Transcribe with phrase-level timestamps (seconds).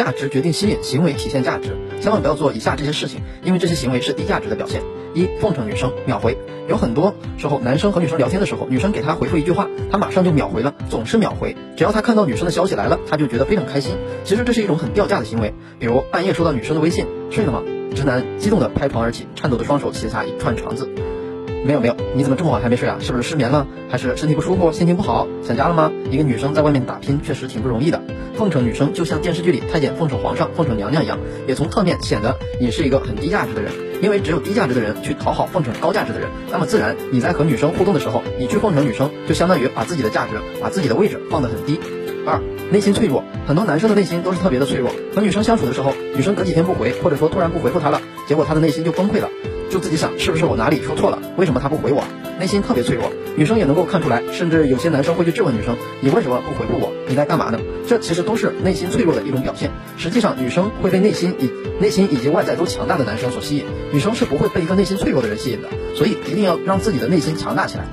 [0.00, 4.80] 价值决定吸引，行为体现价值，千万不要做以下这些事情，因为这些行为是低价值的表现。
[5.12, 6.38] 一奉承女生，秒回。
[6.70, 11.54] 有很多时候，男生和女生聊天的时候，女生给他回复一句话，他马上就秒回了，总是秒回。
[11.76, 13.92] 只要他看到女生的消息来了，他就觉得非常开心。
[14.24, 15.52] 其实这是一种很掉价的行为。
[15.78, 17.62] 比如半夜收到女生的微信，睡了吗？
[17.94, 20.88] 直男激动的拍床而起，颤抖的双手写下一串长字。
[21.64, 22.96] 没有没有，你怎么这么晚还没睡啊？
[23.00, 23.66] 是不是失眠了？
[23.88, 24.72] 还是身体不舒服？
[24.72, 25.26] 心情不好？
[25.42, 25.92] 想家了吗？
[26.10, 28.00] 一个女生在外面打拼，确实挺不容易的。
[28.34, 33.72] 奉承女生就像电视剧里太监奉承皇上、奉承娘娘一样，也从侧面显得你是一个很低价值的人。
[34.00, 41.78] 因为只有低价值的人去讨好奉承高价值的人，那么自然你在和女生互动的时候，你去奉承女生，就相当于把自己的价值、把自己的位置放得很低。
[42.26, 42.40] 二，
[42.72, 44.92] 内心脆弱，很多男生的内心都是特别的脆弱。
[45.12, 49.28] 和女生相处的时候，女生隔几天不回，或者说突然不回复他了，结果他的内心就崩溃了。
[49.68, 51.18] 就自己想，是不是我哪里说错了？
[51.36, 52.04] 为什么他不回我？
[52.38, 56.92] 内心特别脆弱，女生也能够看出来，甚至有些男生会去质问女生：“你为什么不回复我？
[57.08, 59.70] 你在干嘛呢？”这其实都是内心脆弱的一种表现。
[59.96, 61.50] 实际上，女生会被内心以
[61.80, 65.68] 内心以及外在都强大的男生所吸引，女生是不会被一个内心脆弱的人吸引的。
[65.94, 67.84] 所以一定要让自己的内心强大起来。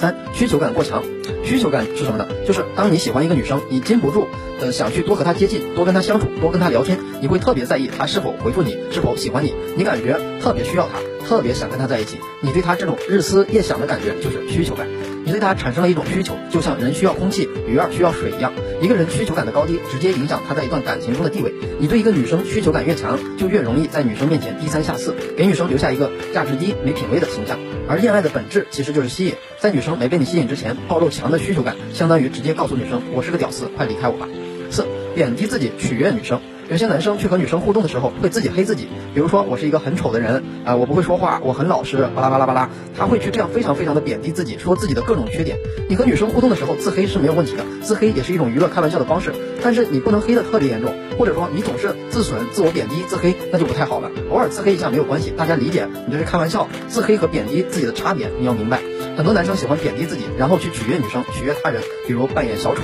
[0.00, 1.04] 三，需求感过强。
[1.44, 2.26] 需求感是什么呢？
[2.46, 4.26] 就是当你喜欢一个女生，你禁不住，
[4.60, 10.98] 呃，想去多和她接近，多跟她相处，多跟她聊天，你会特别在意她是否回复你，是否喜欢你，你感觉特别需要她。
[11.28, 14.88] 特别想跟她在一起，你对她这种日思夜想的感觉就是需求感。
[15.30, 18.52] 你对他产生了一种需求，就像人需要空气，鱼儿需要水一样。
[18.82, 21.54] 一个人需求感的高低，直接影响他在一段感情中的地位。
[21.78, 27.60] 你对一个女生需求感越强，就越容易在女生面前低三下四，给女生留下一个价值低、没品位的形象。
[27.88, 34.26] 而恋爱的本质其实就是吸引，在女生没被你吸引之前，暴露强的需求感，相当于直接告诉女生我是个屌丝，快离开我吧。
[34.68, 34.84] 四，
[35.14, 36.40] 贬低自己取悦女生。
[36.70, 45.58] 有些男生去和女生互动的时候，会自己黑自己，比如说我是一个很丑的人，啊，我不会说话，我很老实，巴拉巴拉巴拉，他会去这样非常非常的贬低自己，说自己的各种缺点。
[45.88, 54.08] 你和女生互动的时候，自黑是没有问题的，自黑也是一种娱乐开玩笑的方式，但是你不能黑的特别严重，或者说你总是自损、自我贬低、自黑，那就不太好了。
[54.30, 56.68] 偶尔自黑一下没有关系，大家理解，你这是开玩笑。
[56.86, 58.80] 自黑和贬低自己的差别，你要明白。
[59.16, 62.82] 很多男生喜欢贬低自己，然后去取悦女生，取悦他人，比如扮演小丑。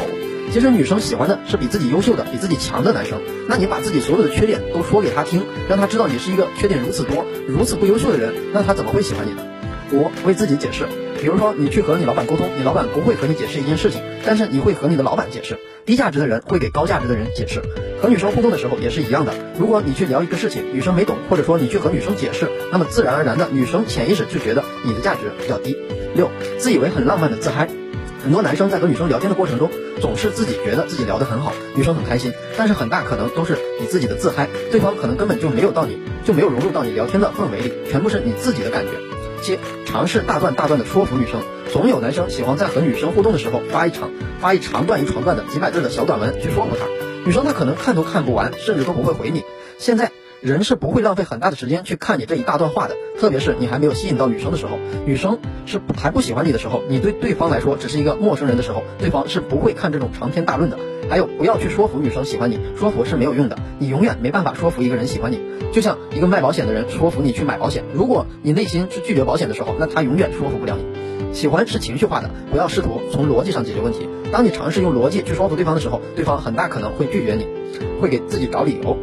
[0.52, 3.20] 其实女生喜欢的是比自己优秀的、比自己强的男生。
[3.48, 9.42] 那你把自己所有的缺点都说给他听，让他知道你是一个缺点如此多、如此不优秀的人，那他怎么会喜欢你呢？
[9.92, 10.86] 五，为自己解释。
[11.20, 15.58] 比如说，你去和你老板沟通，你老板不会和你解释一件事情，但是你会和你的老板解释。
[15.86, 17.62] 低价值的人会给高价值的人解释。
[18.02, 19.32] 和女生互动的时候也是一样的。
[19.58, 25.76] 如果你去聊一个事情，女生没懂，或者说你去和女生解释，那么自然而然的，女生潜意识就觉得你的价值比较低。
[26.14, 27.68] 六，自以为很浪漫的自嗨。
[28.26, 29.70] 很多男生在和女生聊天的过程中，
[30.00, 38.90] 总是自己觉得自己聊得很好，女生很开心，但是很大可能都是你自己的自嗨，对方可能根本就没有到你就没有融入到你聊天的氛围里，全部是你自己的感觉。
[39.40, 41.40] 七，尝试大段大段的说服女生，
[41.72, 44.10] 总有男生喜欢在和女生互动的时候发一场
[44.40, 46.84] 发一长段一长段的几百字的小短文去说服她，
[47.24, 49.44] 女生她可能看都看不完，甚至都不会回你。
[49.78, 50.10] 现在。
[50.42, 60.76] 人是不会浪费很大的时间去看你这一大段话的，特别是你还没有吸引到女生的时候，女生是还不喜欢你的时候，你对对方来说只是一个陌生人的时候，对方是不会看这种长篇大论的。
[61.08, 65.40] 还有，不要去说服女生喜欢你，说服是没有用的，你永远没办法说服一个人喜欢你。
[65.72, 71.32] 就像一个卖保险的人说服你去买保险，如果你内心是拒绝保险的时候，那他永远说服不了你。
[71.32, 74.08] 喜欢是情绪化的，不要试图从逻辑上解决问题。
[74.32, 77.46] 当你尝试用逻辑去说服对方的时候，对方很大可能会拒绝你，
[78.00, 78.96] 会给自己找理由。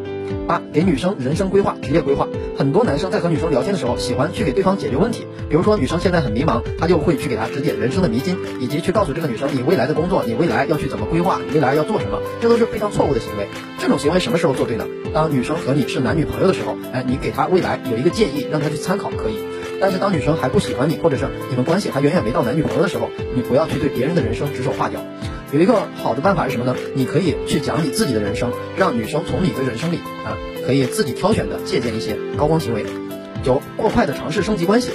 [0.47, 2.28] 八给女生人生规划、职业规划。
[2.57, 5.25] 很多男生在和女生聊天的时候，喜欢去给对方解决问题。
[5.50, 12.19] 比如说，女生现在很迷茫，他就会去给她指点人生的迷津，以及去告诉这个女生你未来的工作，你未来要去怎么规划，你未来要做什么。
[12.41, 13.47] 这都是非常错误的行为。
[13.79, 14.85] 这种行为什么时候做对呢？
[15.13, 19.38] 当女生和你是男女朋友的时候，哎，你给她未来有一个建议，让她去参考可以。
[19.81, 25.00] 但是当女生还不喜欢你，或者是你们关系还远远没到男女朋友的时候，你不要去对别人的人生指手画脚。
[25.53, 26.75] 有一个好的办法是什么呢？
[26.96, 30.34] 你可以去讲你自己的人生，让女生从你的人生里啊，
[30.66, 32.84] 可以自己挑选的借鉴一些高光行为。
[33.44, 34.90] 九，过快的尝试升级关系。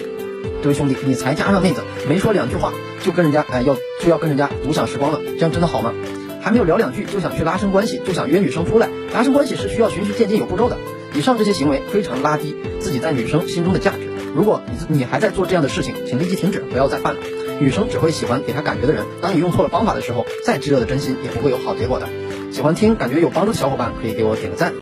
[0.60, 2.72] 这位兄弟，你才加上妹子，没说两句话
[3.04, 5.94] 就跟人家哎要就要跟人家独享时光了，这样真的好吗？
[6.42, 10.76] 还没有聊两句就想去拉伸关系，就想约女生出来，拉伸关系是需要循序渐进有步骤的。
[11.14, 14.08] 以上这些行为非常拉低自己在女生心中的价值。
[14.34, 17.20] 如果你你还在做这样的事情，请立即停止，不要再犯了。
[17.60, 19.04] 女生只会喜欢给她感觉的人。
[19.20, 22.08] 当你用错了方法的时候，再炙热的真心也不会有好结果的。
[22.52, 24.72] 喜欢听，感觉有帮助的小伙伴可以给我点个赞。